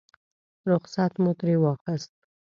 رخصت 0.71 1.11
مو 1.21 1.31
ترې 1.39 1.55
واخیست. 1.61 2.11